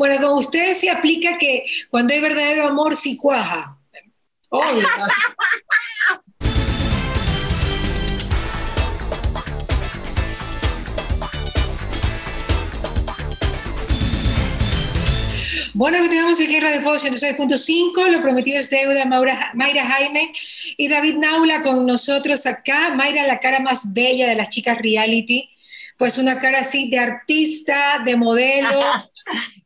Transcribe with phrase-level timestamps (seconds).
[0.00, 3.76] Bueno, con ustedes se aplica que cuando hay verdadero amor, sí cuaja.
[4.48, 4.86] Obvio.
[15.74, 18.08] Bueno, continuamos en Guerra de Fuego 106.5.
[18.08, 19.04] Lo prometido es deuda.
[19.04, 20.32] Maura, Mayra Jaime
[20.76, 22.94] y David Naula con nosotros acá.
[22.94, 25.50] Mayra, la cara más bella de las chicas reality.
[25.96, 28.80] Pues una cara así de artista, de modelo.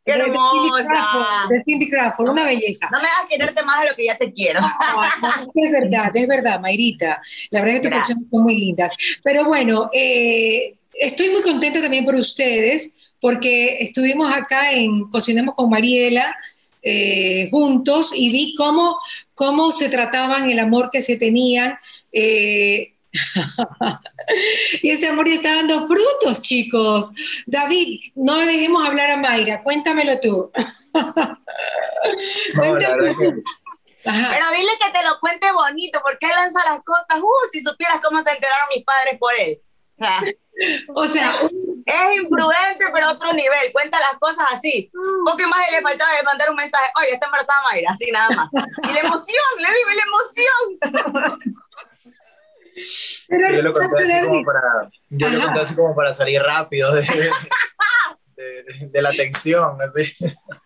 [0.05, 1.47] ¡Qué hermosa!
[1.49, 2.89] De Cindy Crawford, una belleza.
[2.91, 4.61] No me hagas quererte más de lo que ya te quiero.
[5.55, 7.23] es verdad, es verdad, Mayrita.
[7.50, 8.96] La verdad es que tus canciones son muy lindas.
[9.22, 15.71] Pero bueno, eh, estoy muy contenta también por ustedes porque estuvimos acá en Cocinemos con
[15.71, 16.36] Mariela
[16.83, 18.99] eh, juntos y vi cómo,
[19.35, 21.79] cómo se trataban, el amor que se tenían.
[22.13, 22.92] Eh,
[24.82, 27.12] y ese amor ya está dando frutos, chicos.
[27.46, 30.50] David, no dejemos hablar a Mayra, cuéntamelo tú.
[32.55, 33.42] cuéntamelo tú.
[34.05, 37.20] Pero dile que te lo cuente bonito, porque él lanza las cosas.
[37.20, 39.60] Uh, si supieras cómo se enteraron mis padres por él.
[40.94, 41.30] O sea,
[41.86, 43.72] es imprudente, pero a otro nivel.
[43.72, 44.91] Cuenta las cosas así.
[44.94, 48.28] Un poco más le faltaba de mandar un mensaje, oye, está embarazada Mayra, así nada
[48.30, 48.48] más.
[48.54, 51.62] Y la emoción, le digo, y la emoción.
[53.28, 57.03] Yo lo conté así como para, yo lo conté así como para salir rápido de,
[58.89, 60.12] de, la tensión, así.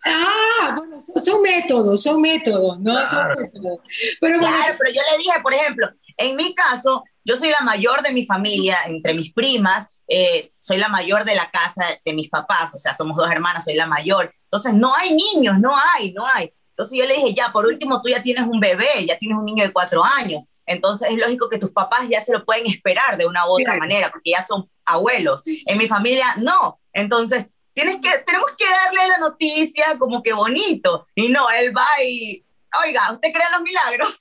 [0.04, 3.06] Ah, bueno, son métodos, son métodos, ¿no?
[3.06, 3.78] Son métodos.
[4.20, 8.02] Pero claro, pero yo le dije, por ejemplo, en mi caso, yo soy la mayor
[8.02, 12.30] de mi familia, entre mis primas, eh, soy la mayor de la casa de mis
[12.30, 14.30] papás, o sea, somos dos hermanas, soy la mayor.
[14.44, 16.52] Entonces, no hay niños, no hay, no hay.
[16.76, 19.46] Entonces yo le dije, ya, por último, tú ya tienes un bebé, ya tienes un
[19.46, 20.44] niño de cuatro años.
[20.66, 23.76] Entonces es lógico que tus papás ya se lo pueden esperar de una u otra
[23.76, 25.42] manera, porque ya son abuelos.
[25.46, 26.80] En mi familia, no.
[26.92, 31.06] Entonces, tienes que, tenemos que darle la noticia como que bonito.
[31.14, 32.44] Y no, él va y,
[32.84, 34.20] oiga, ¿usted cree en los milagros?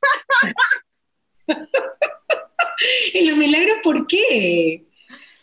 [3.13, 4.85] ¿Y los milagros por qué?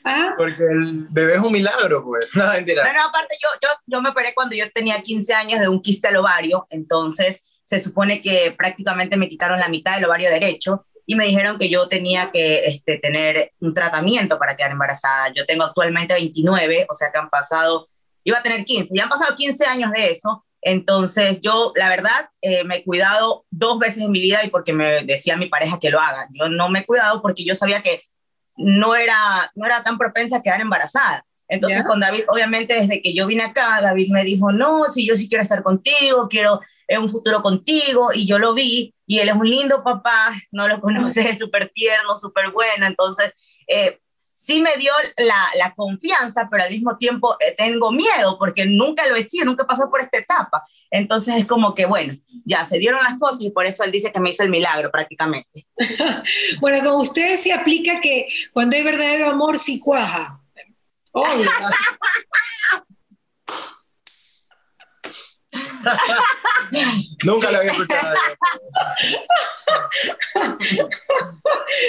[0.04, 0.34] ¿Ah?
[0.36, 2.28] Porque el bebé es un milagro, pues.
[2.34, 2.84] No, mentira.
[2.84, 6.08] Bueno, aparte, yo, yo, yo me operé cuando yo tenía 15 años de un quiste
[6.08, 11.16] al ovario, entonces se supone que prácticamente me quitaron la mitad del ovario derecho y
[11.16, 15.32] me dijeron que yo tenía que este, tener un tratamiento para quedar embarazada.
[15.34, 17.88] Yo tengo actualmente 29, o sea que han pasado,
[18.24, 22.30] iba a tener 15, ya han pasado 15 años de eso entonces yo, la verdad,
[22.40, 25.80] eh, me he cuidado dos veces en mi vida y porque me decía mi pareja
[25.80, 26.28] que lo haga.
[26.32, 28.02] Yo no me he cuidado porque yo sabía que
[28.56, 31.26] no era, no era tan propensa a quedar embarazada.
[31.52, 35.16] Entonces con David, obviamente desde que yo vine acá, David me dijo, no, si yo
[35.16, 39.28] sí quiero estar contigo, quiero eh, un futuro contigo, y yo lo vi, y él
[39.28, 43.34] es un lindo papá, no lo conoces, es súper tierno, súper bueno, entonces
[43.68, 44.00] eh,
[44.32, 49.14] sí me dio la, confianza, pero al mismo tiempo eh, tengo miedo porque nunca lo
[49.14, 50.64] he sido, nunca pasó por esta etapa.
[50.90, 52.14] Entonces es como que, bueno,
[52.46, 54.90] ya se dieron las cosas y por eso él dice que me hizo el milagro
[54.90, 55.66] prácticamente.
[56.60, 60.41] bueno, con ustedes se aplica que cuando hay verdadero amor, sí cuaja.
[67.24, 68.14] Nunca lo había escuchado.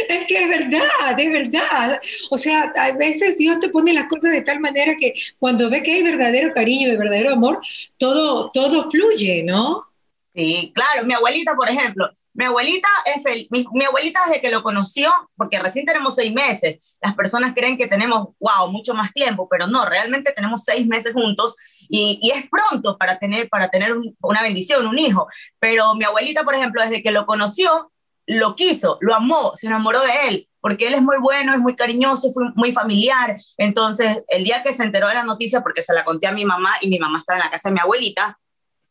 [0.10, 2.02] es que es verdad, es verdad.
[2.30, 5.82] O sea, a veces Dios te pone las cosas de tal manera que cuando ve
[5.84, 7.62] que hay verdadero cariño y verdadero amor,
[7.98, 9.86] todo, todo fluye, ¿no?
[10.34, 11.06] Sí, claro.
[11.06, 15.86] Mi abuelita, por ejemplo, mi abuelita es mi, abuelita desde que lo conoció, porque recién
[15.86, 20.32] tenemos seis meses, las personas creen que tenemos, wow, mucho más tiempo, pero no, realmente
[20.32, 21.56] tenemos seis meses juntos
[21.90, 25.28] y, es pronto para tener, para tener una bendición, un hijo.
[25.60, 27.92] Pero mi abuelita, por ejemplo, desde que lo conoció,
[28.26, 31.76] lo quiso, lo amó, se enamoró de él, porque él es muy bueno, es muy
[31.76, 33.36] cariñoso, fue muy familiar.
[33.58, 36.46] Entonces, el día que se enteró de la noticia, porque se la conté a mi
[36.46, 38.40] mamá y mi mamá estaba en la casa de mi abuelita,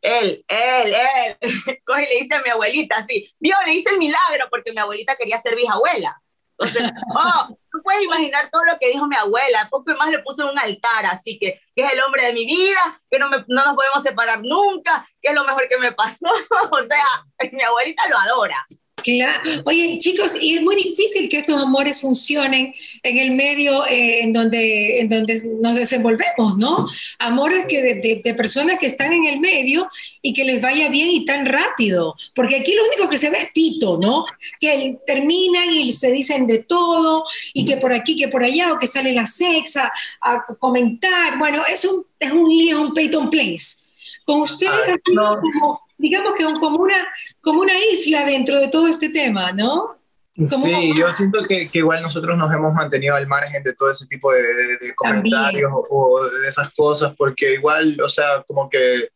[0.03, 0.95] él, él,
[1.41, 4.73] él, coge y le dice a mi abuelita así, vio, le hice el milagro porque
[4.73, 6.21] mi abuelita quería ser bisabuela.
[6.59, 10.43] Entonces, oh, tú puedes imaginar todo lo que dijo mi abuela, poco más le puso
[10.43, 13.45] en un altar, así que, que es el hombre de mi vida, que no, me,
[13.49, 16.27] no nos podemos separar nunca, que es lo mejor que me pasó.
[16.71, 18.67] o sea, mi abuelita lo adora.
[19.03, 19.43] Claro.
[19.65, 24.33] Oye, chicos, y es muy difícil que estos amores funcionen en el medio eh, en,
[24.33, 26.87] donde, en donde nos desenvolvemos, ¿no?
[27.19, 29.89] Amores que de, personas que están en el medio
[30.21, 32.15] y que les vaya bien y tan rápido.
[32.35, 34.25] Porque aquí lo único que se ve es pito, ¿no?
[34.61, 38.79] Que terminan y se dicen de todo y que por aquí, que por allá, o
[38.79, 41.39] que sale la sexa a comentar.
[41.39, 43.83] Bueno, es un, es un lío, un Peyton Place.
[44.25, 47.09] Con ustedes, como digamos que como una,
[47.41, 49.97] como una isla dentro de todo este tema, ¿no?
[50.35, 54.07] Sí, yo siento que, que, igual nosotros nos hemos mantenido al margen de todo ese
[54.07, 59.11] tipo de, de, comentarios o, o, de esas cosas, porque igual, o sea, como que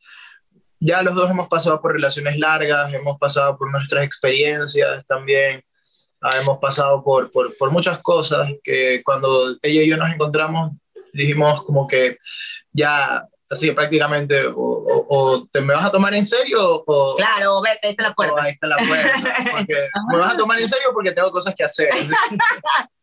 [0.78, 5.64] ya los dos hemos pasado por relaciones largas, hemos pasado por nuestras experiencias también,
[6.22, 10.72] ah, hemos pasado por, por, por muchas cosas que cuando ella y yo nos encontramos
[11.16, 12.18] dijimos como que
[12.72, 14.54] ya así prácticamente, o,
[15.08, 17.14] o, te me vas a tomar en serio o...
[17.16, 18.42] Claro, vete, ahí está la puerta.
[18.42, 19.74] ahí está la puerta, porque
[20.10, 21.90] me vas a tomar en serio porque tengo cosas que hacer.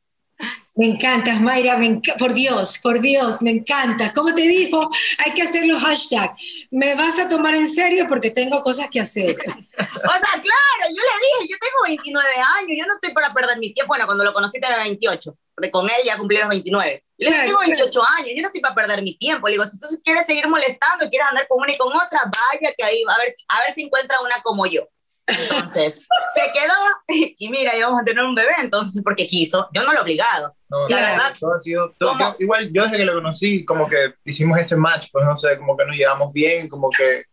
[0.75, 1.79] Me encantas, Mayra,
[2.17, 4.11] por Dios, por Dios, me encanta.
[4.11, 4.87] Como te dijo,
[5.23, 6.67] hay que hacer los hashtags.
[6.71, 9.35] Me vas a tomar en serio porque tengo cosas que hacer.
[9.37, 12.27] o sea, claro, yo le dije, yo tengo 29
[12.59, 13.89] años, yo no estoy para perder mi tiempo.
[13.89, 17.03] Bueno, cuando lo conocí tenía 28, porque con él ya cumplí los 29.
[17.23, 19.47] Yo le dije, tengo 28 años, yo no estoy para perder mi tiempo.
[19.47, 22.73] Le digo, si tú quieres seguir molestando, quieres andar con una y con otra, vaya
[22.77, 24.87] que ahí a ver, a ver si encuentra una como yo.
[25.25, 25.93] Entonces,
[26.35, 26.73] se quedó
[27.37, 29.69] y mira, íbamos a tener un bebé, entonces, porque quiso.
[29.73, 30.55] Yo no lo he obligado.
[30.69, 31.35] No, la verdad.
[31.39, 35.07] Todo ha sido, todo, igual, yo desde que lo conocí, como que hicimos ese match,
[35.11, 37.25] pues no sé, como que nos llevamos bien, como que,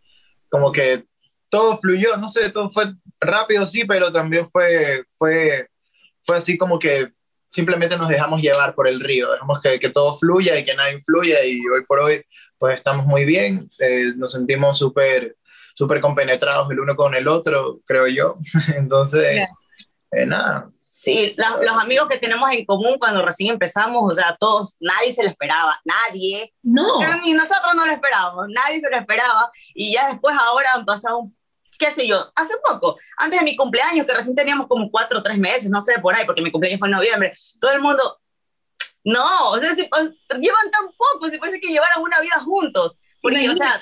[0.48, 1.04] como que
[1.48, 2.84] todo fluyó, no sé, todo fue
[3.18, 5.68] rápido, sí, pero también fue, fue,
[6.24, 7.10] fue así como que
[7.50, 10.92] simplemente nos dejamos llevar por el río, dejamos que, que todo fluya y que nada
[10.92, 12.22] influya y hoy por hoy
[12.56, 15.36] pues estamos muy bien, eh, nos sentimos súper
[15.80, 18.36] súper compenetrados el uno con el otro, creo yo.
[18.76, 19.48] Entonces,
[20.12, 20.70] eh, nada.
[20.86, 25.22] Sí, los amigos que tenemos en común cuando recién empezamos, o sea, todos, nadie se
[25.22, 26.52] lo esperaba, nadie.
[26.62, 26.98] No.
[26.98, 29.50] Pero ni nosotros no lo esperábamos, nadie se lo esperaba.
[29.72, 31.30] Y ya después ahora han pasado,
[31.80, 35.22] qué sé yo, hace poco, antes de mi cumpleaños, que recién teníamos como cuatro o
[35.22, 38.20] tres meses, no sé, por ahí, porque mi cumpleaños fue en noviembre, todo el mundo,
[39.02, 42.98] no, o sea, si, llevan tan poco, si parece que llevaran una vida juntos.
[43.22, 43.78] Porque, o sea,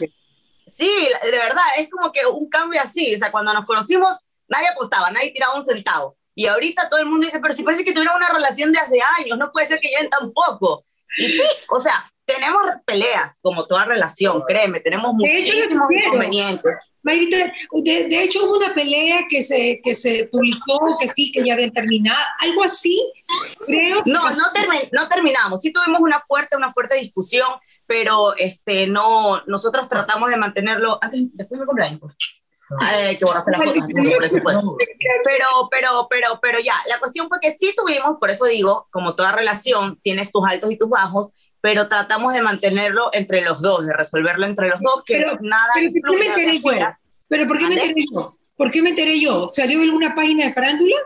[0.75, 3.15] Sí, de verdad, es como que un cambio así.
[3.15, 6.17] O sea, cuando nos conocimos, nadie apostaba, nadie tiraba un centavo.
[6.35, 9.00] Y ahorita todo el mundo dice, pero si parece que tuvieron una relación de hace
[9.19, 10.81] años, no puede ser que lleven tan poco.
[11.17, 16.92] Y sí, o sea, tenemos peleas, como toda relación, créeme, tenemos muchísimos inconvenientes.
[17.02, 17.38] Mayrita,
[17.72, 21.54] de, de, hecho hubo una pelea que se, que se publicó, que sí, que ya
[21.54, 23.00] habían terminado, algo así,
[23.66, 24.02] creo.
[24.04, 27.48] No, no, termi no terminamos, sí tuvimos una fuerte, una fuerte discusión,
[27.86, 32.14] pero este, no, nosotros tratamos de mantenerlo, antes, después de mi cumpleaños, pues.
[32.80, 34.76] Ay, que borraste la foto,
[35.25, 39.16] pero, pero, pero, pero ya, la cuestión fue que sí tuvimos, por eso digo, como
[39.16, 43.87] toda relación, tienes tus altos y tus bajos, pero tratamos de mantenerlo entre los dos,
[43.87, 46.70] de resolverlo entre los dos, que pero, nada pero ¿por qué me enteré yo?
[47.28, 48.37] ¿Pero por qué me enteré yo?
[48.56, 49.49] ¿Por qué me enteré yo?
[49.52, 50.96] ¿Salió alguna página de farándula?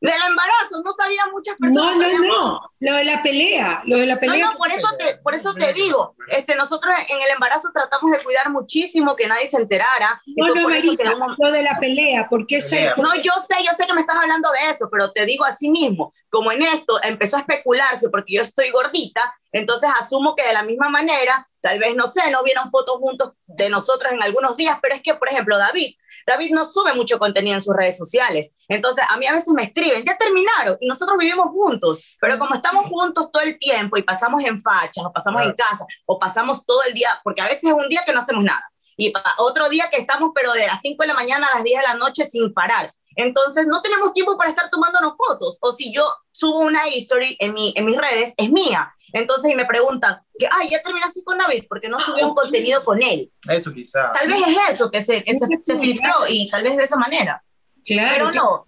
[0.00, 1.96] Del embarazo, no sabía muchas personas.
[1.96, 4.46] No, no, no, lo de la pelea, lo de la pelea.
[4.46, 8.10] No, no, por eso te, por eso te digo, este, nosotros en el embarazo tratamos
[8.10, 10.22] de cuidar muchísimo que nadie se enterara.
[10.24, 11.04] No, no, Marita,
[11.36, 12.92] lo de la pelea, ¿por qué se...
[12.96, 15.70] No, yo sé, yo sé que me estás hablando de eso, pero te digo así
[15.70, 20.54] mismo, como en esto empezó a especularse porque yo estoy gordita, entonces asumo que de
[20.54, 24.56] la misma manera, tal vez, no sé, no vieron fotos juntos de nosotros en algunos
[24.56, 25.94] días, pero es que, por ejemplo, David,
[26.30, 28.52] David no sube mucho contenido en sus redes sociales.
[28.68, 32.54] Entonces, a mí a veces me escriben, ya terminaron, y nosotros vivimos juntos, pero como
[32.54, 36.64] estamos juntos todo el tiempo y pasamos en fachas, o pasamos en casa, o pasamos
[36.64, 38.62] todo el día, porque a veces es un día que no hacemos nada,
[38.96, 41.80] y otro día que estamos, pero de las 5 de la mañana a las 10
[41.80, 42.94] de la noche sin parar.
[43.16, 45.58] Entonces, no tenemos tiempo para estar tomándonos fotos.
[45.60, 48.92] O si yo subo una history en, mi, en mis redes, es mía.
[49.12, 52.84] Entonces, y me preguntan, que, ay, ya terminaste con David porque no subió un contenido
[52.84, 53.30] con él.
[53.48, 54.12] Eso quizá.
[54.12, 56.96] Tal vez es eso, que se, que se, se filtró y tal vez de esa
[56.96, 57.42] manera.
[57.84, 58.10] Claro.
[58.14, 58.66] Pero no.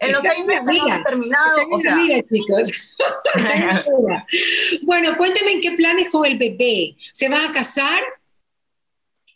[0.00, 1.58] En los seis meses hemos terminado.
[1.70, 2.96] O sea, mira, chicos.
[4.82, 6.94] bueno, cuénteme en qué planes con el bebé.
[6.98, 8.02] ¿Se van a casar?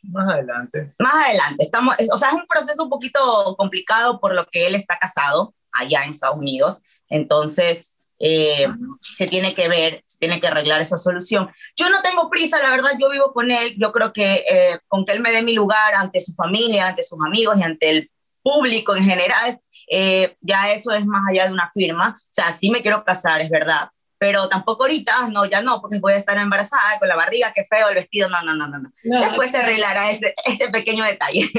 [0.02, 0.94] Más adelante.
[0.98, 1.62] Más adelante.
[1.62, 5.54] Estamos, o sea, es un proceso un poquito complicado por lo que él está casado
[5.72, 6.82] allá en Estados Unidos.
[7.08, 8.66] Entonces, eh,
[9.00, 11.50] se tiene que ver, se tiene que arreglar esa solución.
[11.76, 15.04] Yo no tengo prisa, la verdad, yo vivo con él, yo creo que eh, con
[15.04, 18.10] que él me dé mi lugar ante su familia, ante sus amigos y ante el
[18.42, 22.18] público en general, eh, ya eso es más allá de una firma.
[22.20, 25.98] O sea, sí me quiero casar, es verdad, pero tampoco ahorita, no, ya no, porque
[25.98, 28.78] voy a estar embarazada con la barriga, qué feo el vestido, no, no, no, no.
[28.78, 29.20] no.
[29.20, 31.50] Después se arreglará ese, ese pequeño detalle.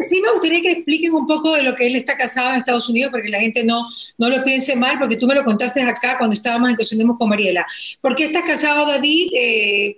[0.00, 2.88] Sí me gustaría que expliquen un poco de lo que él está casado en Estados
[2.88, 6.18] Unidos, porque la gente no, no lo piense mal, porque tú me lo contaste acá
[6.18, 7.66] cuando estábamos en Cocinemos con Mariela.
[8.00, 9.30] ¿Por qué estás casado, David?
[9.34, 9.96] Eh,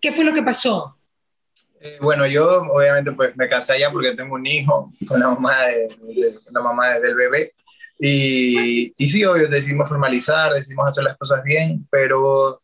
[0.00, 0.96] ¿Qué fue lo que pasó?
[1.80, 5.66] Eh, bueno, yo obviamente pues me casé allá porque tengo un hijo con la mamá,
[5.66, 7.52] de, de, la mamá del bebé.
[7.98, 12.60] Y, y sí, obvio, decidimos formalizar, decidimos hacer las cosas bien, pero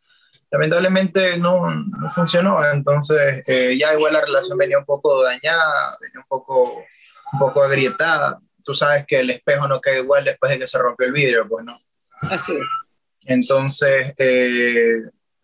[0.55, 2.65] lamentablemente no, no funcionó.
[2.73, 6.85] Entonces, eh, ya igual la relación venía un poco dañada, venía un poco,
[7.33, 8.41] un poco agrietada.
[8.63, 11.49] tú sabes que el espejo no queda igual después de que se rompió el vidrio,
[11.49, 11.79] pues no.
[12.23, 12.93] Así es.
[13.27, 15.03] Entonces, eh,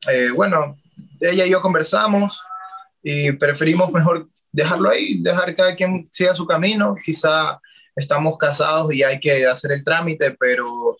[0.08, 0.78] eh, bueno,
[1.20, 2.40] ella y yo conversamos
[3.02, 6.94] y preferimos mejor dejarlo ahí, dejar cada quien siga su camino.
[7.04, 7.60] Quizá
[8.00, 10.96] estamos casados y hay que hacer el trámite, pero,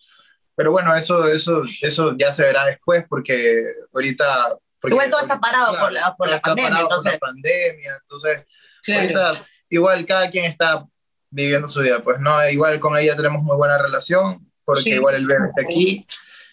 [0.54, 4.58] pero bueno, eso, eso, eso ya se verá después porque ahorita...
[4.84, 6.80] igual todo está parado por la, por la pandemia.
[6.80, 7.12] Entonces...
[7.18, 8.46] Por la pandemia, entonces
[8.88, 10.84] ahorita igual cada quien está
[11.30, 15.26] viviendo su vida, pues no, igual con ella tenemos muy buena relación porque igual el
[15.26, 16.06] bebé está aquí,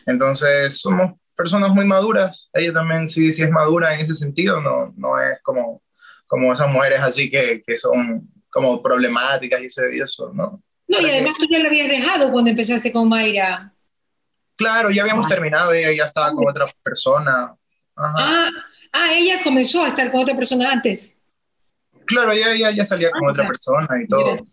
[0.05, 4.93] entonces somos personas muy maduras, ella también sí, sí es madura en ese sentido, no,
[4.97, 5.83] no es como,
[6.25, 8.27] como esas mujeres así que, que son
[8.57, 10.63] como problemáticas y eso, ¿no?
[10.87, 13.71] No, y además tú ya lo habías dejado cuando empezaste con Mayra.
[14.55, 17.55] Claro, ya habíamos terminado, ella ya estaba con otra persona.
[17.95, 18.49] Ah,
[18.93, 21.19] ah, ella comenzó a estar con otra persona antes.
[22.05, 24.47] Claro, ella, ya salía con ah, otra persona y todo.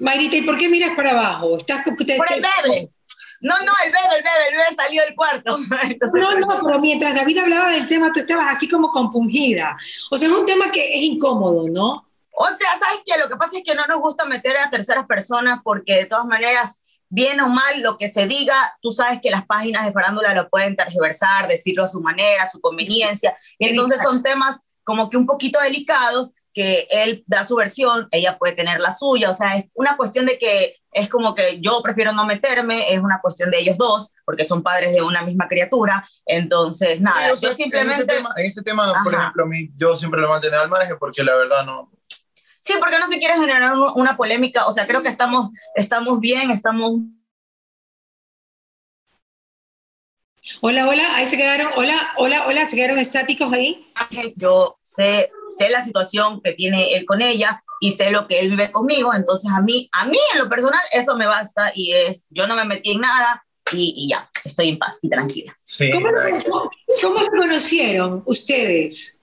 [0.00, 1.56] Mayrita, ¿y por qué miras para abajo?
[1.58, 2.90] ¿Estás, por el bebé.
[3.40, 5.58] No, no, el bebé, el bebé, el bebé salió del cuarto.
[6.14, 9.76] no, no, pero mientras David hablaba del tema, tú estabas así como compungida.
[10.10, 12.07] O sea, es un tema que es incómodo, ¿no?
[12.40, 13.18] O sea, ¿sabes qué?
[13.18, 16.24] Lo que pasa es que no nos gusta meter a terceras personas porque de todas
[16.24, 20.32] maneras, bien o mal, lo que se diga, tú sabes que las páginas de farándula
[20.34, 23.36] lo pueden tergiversar, decirlo a su manera, a su conveniencia.
[23.58, 28.38] Y entonces son temas como que un poquito delicados que él da su versión, ella
[28.38, 31.82] puede tener la suya, o sea, es una cuestión de que es como que yo
[31.82, 35.46] prefiero no meterme, es una cuestión de ellos dos, porque son padres de una misma
[35.46, 38.16] criatura, entonces nada, yo simplemente...
[38.36, 41.34] En ese tema, por ejemplo, a mí, yo siempre lo mantengo al margen porque la
[41.36, 41.92] verdad no...
[42.68, 46.50] Sí, porque no se quiere generar una polémica, o sea, creo que estamos, estamos bien,
[46.50, 47.00] estamos...
[50.60, 53.90] Hola, hola, ahí se quedaron, hola, hola, hola, se quedaron estáticos ahí.
[54.36, 58.50] Yo sé, sé la situación que tiene él con ella, y sé lo que él
[58.50, 62.26] vive conmigo, entonces a mí, a mí en lo personal eso me basta y es,
[62.28, 65.56] yo no me metí en nada y, y ya, estoy en paz y tranquila.
[67.00, 69.17] ¿Cómo, se conocieron ustedes?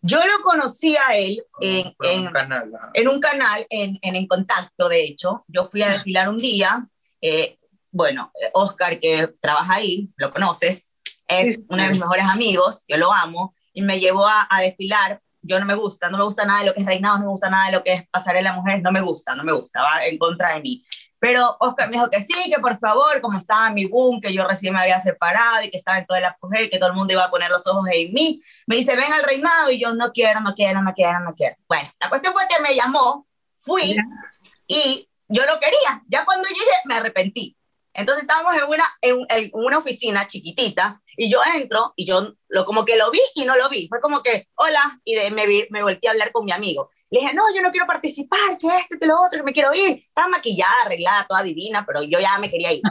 [0.00, 4.88] Yo lo conocí a él en, en, un canal, en, un canal en, en, Contacto,
[4.88, 5.44] de hecho.
[5.48, 6.86] Yo fui a desfilar un día.
[7.20, 7.56] Eh,
[7.90, 10.92] bueno, Oscar, que trabaja ahí, lo conoces,
[11.26, 15.20] es uno de mis mejores amigos, yo lo amo, y me llevó a, a desfilar
[15.42, 17.30] yo no me gusta, no me gusta nada de lo que es reinado, no me
[17.30, 20.04] gusta nada de lo que es pasarela mujeres, no me gusta, no me gusta, va
[20.06, 20.84] en contra de mí.
[21.20, 24.46] Pero Oscar me dijo que sí, que por favor, como estaba mi boom, que yo
[24.46, 27.12] recién me había separado y que estaba en todo el apogeo que todo el mundo
[27.12, 30.12] iba a poner los ojos en mí, me dice, ven al reinado y yo no
[30.12, 31.56] quiero, no quiero, no quiero, no quiero.
[31.66, 33.26] Bueno, la cuestión fue que me llamó,
[33.58, 33.96] fui
[34.66, 36.02] y yo lo quería.
[36.08, 37.56] Ya cuando llegué me arrepentí.
[37.92, 42.84] Entonces estábamos en una, en, una oficina chiquitita y yo entro y yo lo, como
[42.84, 43.88] que lo vi y no lo vi.
[43.88, 46.90] Fue como que, hola, y de, me, me volteé a hablar con mi amigo.
[47.10, 49.72] Le dije, no, yo no quiero participar, que este, que lo otro, que me quiero
[49.74, 50.02] ir.
[50.06, 52.82] Estaba maquillada, arreglada, toda divina, pero yo ya me quería ir.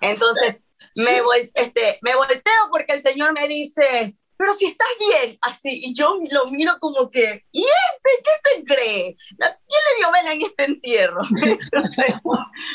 [0.00, 0.62] Entonces
[0.94, 1.20] me,
[1.54, 6.16] este, me volteo porque el señor me dice, pero si estás bien, así, y yo
[6.30, 9.14] lo miro como que, ¿y este qué se cree?
[9.38, 11.22] ¿Quién le dio vela en este entierro?
[11.42, 12.14] Entonces,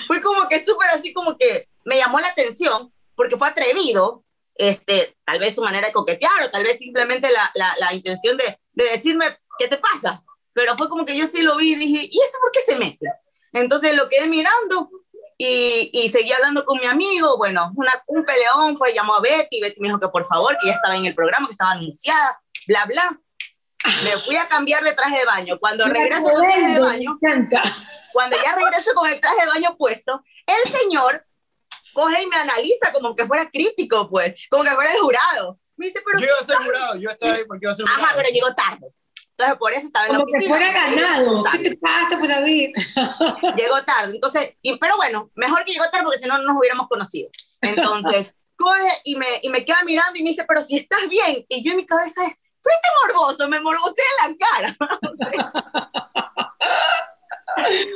[0.08, 4.24] fue como que súper así como que me llamó la atención porque fue atrevido,
[4.56, 8.38] este, tal vez su manera de coquetear o tal vez simplemente la, la, la intención
[8.38, 10.24] de, de, decirme, ¿qué te pasa?
[10.54, 12.76] Pero fue como que yo sí lo vi y dije, ¿y esto por qué se
[12.78, 13.08] mete?
[13.54, 14.90] Entonces lo quedé mirando
[15.38, 19.60] y, y seguí hablando con mi amigo, bueno, una, un peleón fue, llamó a Betty,
[19.60, 22.40] Betty me dijo que por favor, que ya estaba en el programa, que estaba anunciada,
[22.68, 23.20] bla, bla.
[24.04, 25.58] Me fui a cambiar de traje de baño.
[25.60, 27.18] Cuando regreso con el traje de baño,
[28.14, 31.26] cuando ya regreso con el traje de baño puesto, el señor
[31.94, 35.60] coge y me analiza como que fuera crítico, pues, como que fuera el jurado.
[35.76, 37.88] Me dice, pero yo iba a ser jurado, yo estaba ahí porque iba a ser
[37.88, 38.06] jurado.
[38.06, 38.94] Ajá, pero llegó tarde.
[39.42, 40.42] Entonces, por eso estaba en como la oficina.
[40.42, 41.44] que fuera ganado.
[41.52, 42.76] ¿Qué te pasa, pues, David?
[43.58, 44.14] llegó tarde.
[44.16, 47.30] Entonces, y, pero bueno, mejor que llegó tarde porque si no, no nos hubiéramos conocido.
[47.60, 51.44] Entonces, coge y me, y me queda mirando y me dice, pero si estás bien.
[51.50, 54.76] Y yo en mi cabeza es, pero este morboso, me morbosé en la cara.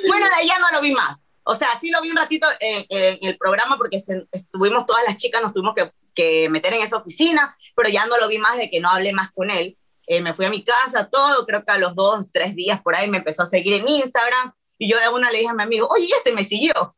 [0.08, 1.28] bueno, de ahí ya no lo vi más.
[1.44, 3.98] O sea, sí lo vi un ratito en, el programa porque
[4.32, 8.18] estuvimos todas las chicas, nos tuvimos que, que, meter en esa oficina, pero ya no
[8.18, 9.78] lo vi más de que no hablé más con él.
[10.08, 12.96] Eh, me fui a mi casa, todo, creo que a los dos, tres días por
[12.96, 15.64] ahí me empezó a seguir en Instagram y yo de una le dije a mi
[15.64, 16.96] amigo, oye, este me siguió.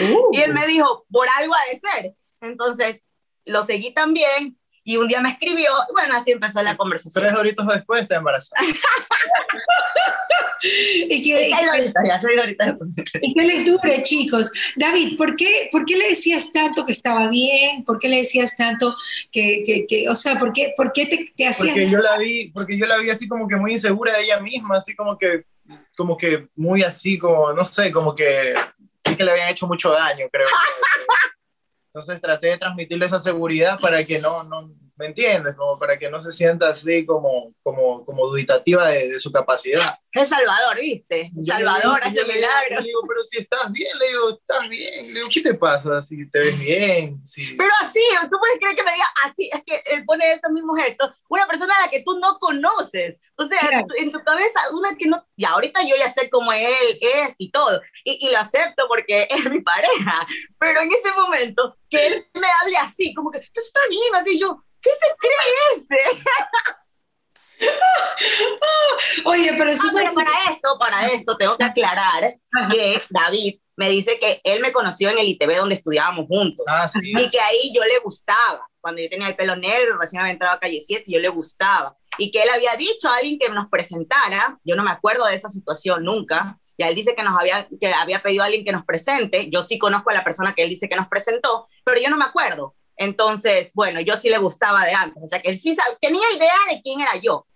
[0.00, 0.28] Uh.
[0.32, 2.14] y él me dijo, por algo ha de ser.
[2.40, 3.02] Entonces,
[3.44, 4.57] lo seguí también
[4.88, 7.22] y un día me escribió, y bueno, así empezó la conversación.
[7.22, 8.62] Tres horitos después está embarazada.
[11.10, 12.74] y que, ya soy ahorita
[13.20, 14.50] y que le dure, chicos.
[14.76, 17.84] David, ¿por qué, ¿por qué le decías tanto que estaba bien?
[17.84, 18.96] ¿Por qué le decías tanto
[19.30, 21.74] que, que, que o sea, ¿por qué, por qué te, te hacías?
[21.74, 24.40] Porque yo la vi, porque yo la vi así como que muy insegura de ella
[24.40, 25.44] misma, así como que
[25.94, 28.54] como que muy así, como, no sé, como que,
[29.04, 30.48] que le habían hecho mucho daño, creo.
[31.88, 35.54] Entonces traté de transmitirle esa seguridad para que no, no, ¿me entiendes?
[35.54, 39.98] Como para que no se sienta así como, como, como duditativa de, de su capacidad.
[40.12, 41.30] Es Salvador, ¿viste?
[41.40, 42.82] Salvador hace milagros.
[42.82, 45.04] Le digo, pero si estás bien, le digo, estás bien.
[45.04, 46.02] Le digo, ¿qué te pasa?
[46.02, 47.24] Si te ves bien.
[47.24, 47.54] Si...
[47.54, 48.00] Pero así,
[48.30, 51.12] tú puedes creer que me diga así, es que él pone esos mismos gestos.
[51.28, 53.20] Una persona a la que tú no conoces.
[53.36, 55.24] O sea, en tu cabeza, una que no.
[55.36, 57.80] Y ahorita yo ya sé cómo él es y todo.
[58.02, 60.26] Y, y lo acepto porque es mi pareja.
[60.58, 64.38] Pero en ese momento, que él me hable así, como que, pues está bien, así
[64.38, 65.98] yo ¿Qué se cree este?
[69.24, 72.32] Oye, pero, eso ah, para esto, para esto, tengo que aclarar
[72.70, 76.66] que David me dice que él me conoció en el ITV donde estudiábamos juntos.
[76.68, 77.00] Ah, sí.
[77.02, 78.68] Y que ahí yo le gustaba.
[78.80, 81.96] Cuando yo tenía el pelo negro, recién había entrado a calle 7, yo le gustaba.
[82.16, 84.58] Y que él había dicho a alguien que nos presentara.
[84.64, 86.58] Yo no me acuerdo de esa situación nunca.
[86.76, 89.48] Y él dice que nos había, que había pedido a alguien que nos presente.
[89.50, 92.16] Yo sí conozco a la persona que él dice que nos presentó, pero yo no
[92.16, 92.74] me acuerdo.
[92.98, 96.54] Entonces, bueno, yo sí le gustaba de antes, o sea que él sí tenía idea
[96.70, 97.46] de quién era yo.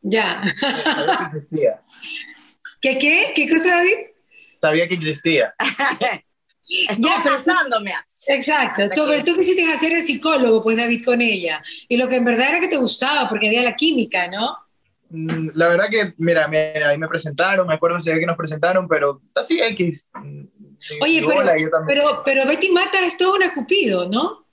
[0.00, 0.42] Ya.
[0.60, 1.82] Sabía que existía.
[2.80, 3.32] ¿Qué qué?
[3.34, 3.96] ¿Qué cosa, David?
[4.60, 5.54] Sabía que existía.
[6.88, 7.94] Estaba pensándome.
[8.26, 8.88] Exacto.
[8.90, 11.62] Tú, pero tú quisiste hacer el psicólogo, pues, David, con ella.
[11.88, 14.56] Y lo que en verdad era que te gustaba, porque había la química, ¿no?
[15.10, 18.86] Mm, la verdad que, mira, mira, ahí me presentaron, me acuerdo si que nos presentaron,
[18.86, 20.10] pero así X.
[21.00, 24.47] Oye, pero, pero, pero Betty Mata es todo un escupido, ¿no?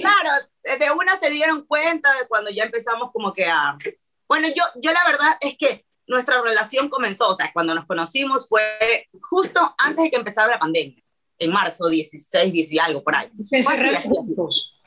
[0.00, 0.30] Claro,
[0.62, 3.76] de una se dieron cuenta de cuando ya empezamos como que a...
[4.28, 8.48] Bueno, yo, yo la verdad es que nuestra relación comenzó, o sea, cuando nos conocimos
[8.48, 11.02] fue justo antes de que empezara la pandemia,
[11.38, 13.30] en marzo 16, 10 y algo por ahí.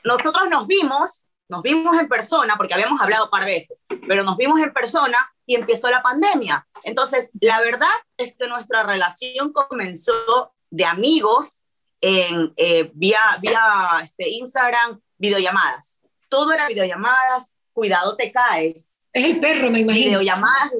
[0.04, 4.36] Nosotros nos vimos, nos vimos en persona, porque habíamos hablado un par veces, pero nos
[4.36, 6.66] vimos en persona y empezó la pandemia.
[6.84, 11.60] Entonces, la verdad es que nuestra relación comenzó de amigos
[12.00, 16.00] en, eh, vía, vía este, Instagram, videollamadas.
[16.28, 18.98] Todo era videollamadas, cuidado te caes.
[19.12, 20.18] Es el perro, me imagino.
[20.18, 20.72] Videollamadas,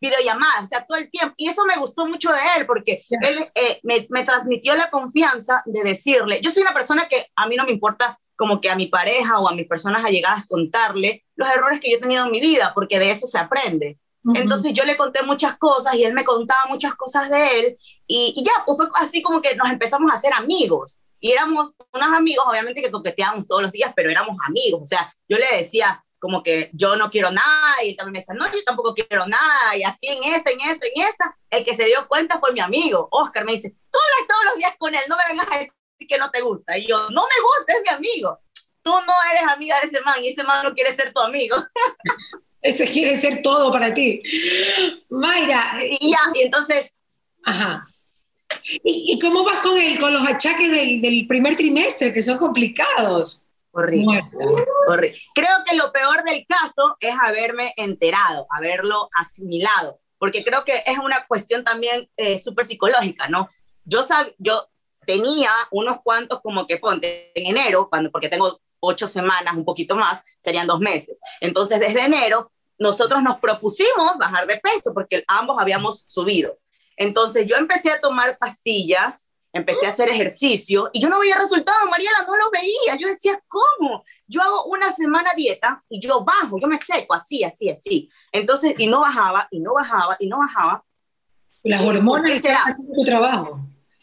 [0.00, 1.34] videollamadas, o sea, todo el tiempo.
[1.36, 5.62] Y eso me gustó mucho de él, porque él eh, me, me, transmitió la confianza
[5.66, 8.76] de decirle, yo soy una persona que a mí no me importa como que a
[8.76, 12.32] mi pareja o a mis personas allegadas contarle los errores que yo he tenido en
[12.32, 13.98] mi vida, porque de eso se aprende.
[14.34, 18.42] Entonces yo le conté muchas cosas y él me contaba muchas cosas de él y,
[18.42, 20.98] ya, pues fue así como que nos empezamos a hacer amigos.
[21.20, 24.80] Y éramos unos amigos, obviamente que coqueteábamos todos los días, pero éramos amigos.
[24.82, 28.34] O sea, yo le decía como que yo no quiero nada y también me decía,
[28.34, 29.76] no, yo tampoco quiero nada.
[29.76, 32.60] Y así en esa, en esa, en esa, el que se dio cuenta fue mi
[32.60, 33.08] amigo.
[33.10, 35.74] Oscar me dice, tú hablas todos los días con él, no me vengas a decir
[36.08, 36.78] que no te gusta.
[36.78, 38.38] Y yo, no me gusta, es mi amigo.
[38.82, 41.56] Tú no eres amiga de ese man y ese man no quiere ser tu amigo.
[42.64, 44.22] Ese quiere ser todo para ti.
[45.10, 45.78] Mayra.
[46.00, 46.94] Y ya, y entonces.
[47.44, 47.86] Ajá.
[48.82, 53.48] ¿Y, cómo vas con, el, con los achaques del, del primer trimestre, que son complicados?
[53.70, 54.24] Horrible,
[54.86, 55.18] horrible.
[55.34, 60.96] Creo que lo peor del caso es haberme enterado, haberlo asimilado, porque creo que es
[60.98, 63.48] una cuestión también eh, súper psicológica, ¿no?
[63.84, 64.68] Yo, sab, yo
[65.04, 69.96] tenía unos cuantos como que ponte en enero, cuando, porque tengo ocho semanas, un poquito
[69.96, 71.20] más, serían dos meses.
[71.40, 76.58] Entonces, desde enero nosotros nos propusimos bajar de peso porque ambos habíamos subido.
[76.96, 81.88] Entonces yo empecé a tomar pastillas, empecé a hacer ejercicio y yo no veía resultados,
[81.88, 82.96] Mariela no lo veía.
[83.00, 84.04] Yo decía, ¿cómo?
[84.26, 88.10] Yo hago una semana dieta y yo bajo, yo me seco así, así, así.
[88.32, 90.84] Entonces, y no bajaba, y no bajaba, y no bajaba.
[91.62, 93.60] Las hormonas están haciendo su trabajo.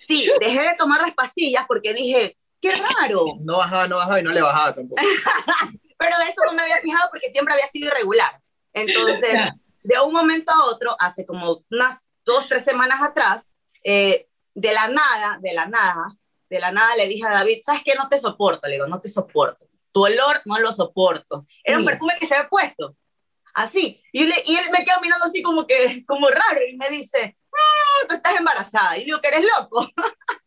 [0.08, 3.24] Sí, dejé de tomar las pastillas porque dije, qué raro.
[3.42, 5.02] No bajaba, no bajaba y no le bajaba tampoco.
[5.98, 8.40] Pero de eso no me había fijado porque siempre había sido irregular.
[8.74, 9.40] Entonces,
[9.84, 14.88] de un momento a otro, hace como unas dos, tres semanas atrás, eh, de la
[14.88, 16.16] nada, de la nada,
[16.50, 17.96] de la nada le dije a David, ¿sabes qué?
[17.96, 19.68] No te soporto, le digo, no te soporto.
[19.92, 21.46] Tu olor no lo soporto.
[21.64, 22.96] Era un perfume que se había puesto,
[23.54, 24.02] así.
[24.12, 28.16] Y, él me queda mirando así como que, como raro, y me dice, ah, tú
[28.16, 28.98] estás embarazada.
[28.98, 29.88] Y digo, que eres loco.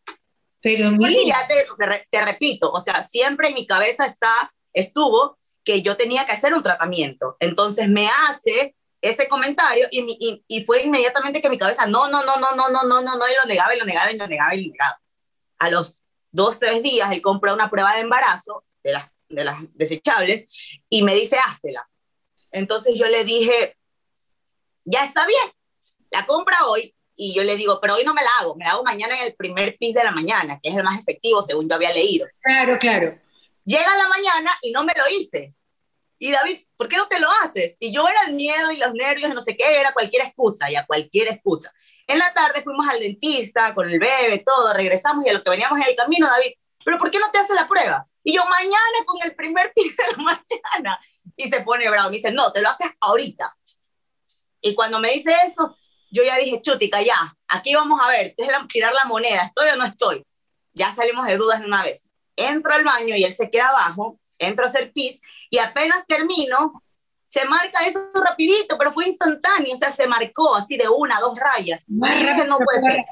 [0.65, 1.37] Pero mira.
[1.47, 6.33] te, te, repito, o sea, siempre en mi cabeza está, estuvo que yo tenía que
[6.33, 7.37] hacer un tratamiento.
[7.39, 12.37] Entonces me hace ese comentario y, y, fue inmediatamente que mi cabeza, no, no, no,
[12.37, 14.55] no, no, no, no, no, no, y lo negaba y lo negaba y lo negaba
[14.55, 14.99] y lo negaba.
[15.59, 15.99] A los
[16.31, 21.03] dos, tres días, él compra una prueba de embarazo de las, de las desechables y
[21.03, 21.87] me dice, háztela.
[22.51, 23.77] Entonces yo le dije,
[24.87, 25.53] ya está bien,
[26.11, 28.73] la compra hoy y yo le digo, pero hoy no me la hago, me la
[28.73, 31.69] hago mañana en el primer pis de la mañana, que es el más efectivo según
[31.69, 32.27] yo había leído.
[32.41, 33.19] Claro, claro.
[33.65, 35.55] Llega la mañana y no me lo hice.
[36.19, 37.77] Y David, ¿por qué no te lo haces?
[37.81, 40.87] Y yo era el miedo y los nervios, no sé qué, era cualquier excusa, ya
[40.87, 41.73] cualquier excusa.
[42.07, 45.51] En la tarde fuimos al dentista con el bebé, todo, regresamos y a lo que
[45.51, 46.53] veníamos en el camino, David,
[46.85, 48.07] ¿pero por qué no te haces la prueba?
[48.23, 51.01] Y yo, mañana con el primer pie de la mañana.
[51.37, 53.57] Y se pone bravo, me dice, no, te lo haces ahorita.
[54.61, 55.77] Y cuando me dice eso,
[56.15, 59.77] yo ya dije, chutica, ya, aquí vamos a ver, es tirar la moneda, ¿estoy o
[59.77, 60.25] no estoy?
[60.73, 62.09] Ya salimos de dudas de una vez.
[62.37, 66.83] Entro al baño y él se queda abajo, entro a hacer pis y apenas termino,
[67.27, 71.37] se marca eso rapidito, pero fue instantáneo, o sea, se marcó así de una, dos
[71.37, 71.85] rayas.
[71.89, 73.05] y dije, no puede ser.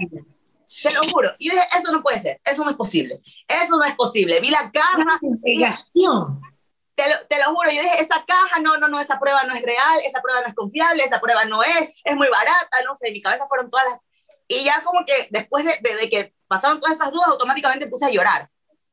[0.83, 1.33] Te lo juro.
[1.39, 4.39] Y dije, eso no puede ser, eso no es posible, eso no es posible.
[4.41, 5.19] Vi la caja.
[7.03, 9.55] Te lo, te lo juro, yo dije, esa caja, no, no, no, esa prueba no
[9.55, 12.95] es real, esa prueba no es confiable, esa prueba no es, es muy barata, no
[12.95, 13.99] sé, en mi cabeza fueron todas las...
[14.47, 18.07] Y ya como que después de, de, de que pasaron todas esas dudas, automáticamente puse
[18.07, 18.51] a llorar.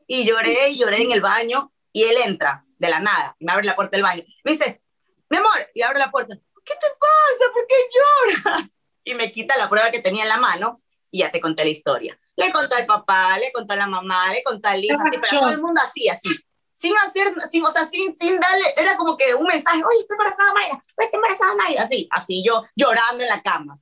[0.08, 3.52] Y lloré y lloré en el baño y él entra de la nada y me
[3.52, 4.24] abre la puerta del baño.
[4.43, 4.82] Me dice,
[5.30, 6.36] mi amor, y abre la puerta.
[6.36, 7.54] ¿Qué te pasa?
[7.54, 8.69] ¿Por qué lloras?
[9.06, 11.72] Y me quita la prueba que tenía en la mano y ya te conté la
[11.72, 12.19] historia.
[12.36, 15.41] Le conté al papá, le conté a la mamá, le conté al hijo, así, pero
[15.41, 16.30] todo el mundo así, así.
[16.80, 20.15] Sin hacer, sin, o sea, sin, sin darle, era como que un mensaje, oye, estoy
[20.15, 23.78] embarazada, Mayra, estoy embarazada, Mayra, así, así, yo llorando en la cama.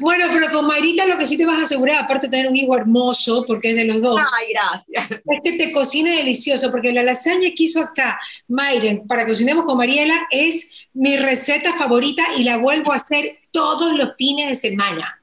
[0.00, 2.56] Bueno, pero con Mayrita lo que sí te vas a asegurar, aparte de tener un
[2.56, 4.18] hijo hermoso, porque es de los dos.
[4.38, 5.20] Ay, gracias.
[5.26, 9.64] Es que te cocine delicioso, porque la lasaña que hizo acá Mayren para que cocinemos
[9.66, 14.54] con Mariela es mi receta favorita y la vuelvo a hacer todos los fines de
[14.54, 15.20] semana.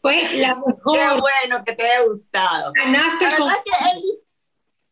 [0.00, 0.98] Fue la mejor.
[0.98, 2.72] Qué bueno que te haya gustado.
[2.72, 3.50] Verdad, con...
[3.50, 4.02] es que él,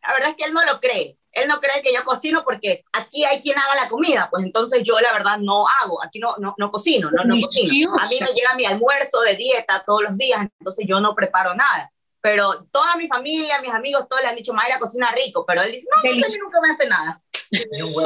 [0.06, 1.16] la verdad es que él no lo cree.
[1.32, 4.82] Él no cree que yo cocino porque aquí hay quien haga la comida, pues entonces
[4.82, 7.92] yo la verdad no hago, aquí no, no, no cocino, no, no cocino.
[7.94, 11.54] A mí me llega mi almuerzo de dieta todos los días, entonces yo no preparo
[11.54, 11.92] nada.
[12.22, 15.72] Pero toda mi familia, mis amigos, todos le han dicho, Mayra cocina rico, pero él
[15.72, 17.22] dice, no, no sé, a mí nunca me hace nada.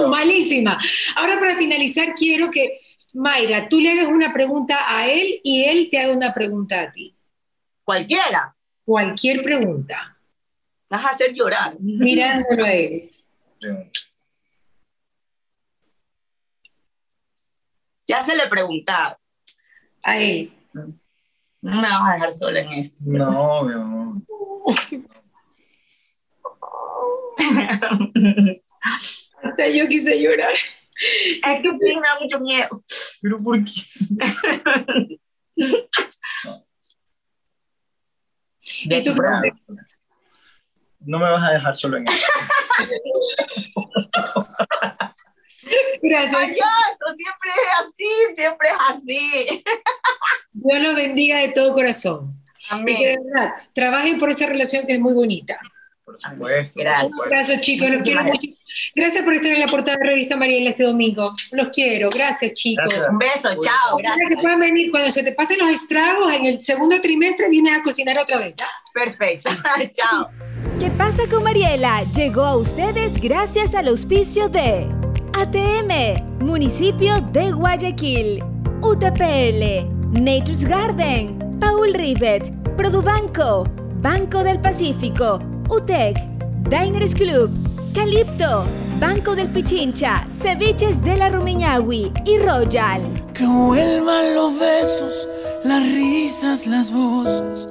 [0.08, 0.78] Malísima.
[1.14, 2.80] Ahora para finalizar quiero que
[3.12, 6.90] Mayra, tú le hagas una pregunta a él y él te haga una pregunta a
[6.90, 7.14] ti.
[7.84, 8.56] Cualquiera.
[8.84, 10.19] Cualquier pregunta.
[10.90, 11.76] Vas a hacer llorar.
[11.78, 13.08] Mirándolo a él.
[18.08, 19.16] Ya se le preguntaba.
[20.02, 20.52] A él.
[21.62, 22.98] No me vas a dejar sola en esto.
[23.04, 24.16] No, mi amor.
[29.42, 30.52] Hasta yo quise llorar.
[30.52, 32.82] Es que sí, me da mucho miedo.
[33.22, 33.70] Pero ¿por qué?
[38.82, 39.52] ¿Y tú qué?
[41.00, 42.26] No me vas a dejar solo en esto.
[46.02, 46.32] Gracias.
[46.32, 49.62] Payaso, siempre es así, siempre es así.
[50.52, 52.34] Dios los bendiga de todo corazón.
[52.86, 53.26] Y que de Amén.
[53.32, 55.58] verdad, trabajen por esa relación que es muy bonita.
[56.04, 56.78] Por supuesto.
[56.80, 57.12] Gracias.
[57.12, 58.48] Un abrazo, chicos, los quiero mucho.
[58.94, 61.34] Gracias por estar en la portada de Revista Mariela este domingo.
[61.52, 62.10] Los quiero.
[62.10, 62.86] Gracias, chicos.
[62.88, 63.10] Gracias.
[63.10, 64.42] Un beso, chao, Ojalá que gracias.
[64.42, 68.18] puedan venir cuando se te pasen los estragos en el segundo trimestre, vienes a cocinar
[68.18, 68.54] otra vez.
[68.56, 68.66] ¿ya?
[68.92, 69.50] Perfecto,
[69.92, 70.30] chao.
[70.80, 72.04] ¿Qué pasa con Mariela?
[72.04, 74.88] Llegó a ustedes gracias al auspicio de
[75.34, 78.42] ATM, Municipio de Guayaquil,
[78.80, 79.84] UTPL,
[80.18, 83.64] Nature's Garden, Paul Rivet, Produbanco,
[84.00, 85.38] Banco del Pacífico,
[85.68, 86.16] UTEC,
[86.70, 87.50] Diners Club,
[87.94, 88.64] Calipto,
[88.98, 93.02] Banco del Pichincha, Ceviches de la Rumiñahui y Royal.
[93.34, 95.28] Que vuelvan los besos,
[95.62, 97.68] las risas, las voces